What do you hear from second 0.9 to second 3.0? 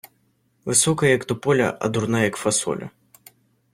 як тополя, а дурна, як фасоля.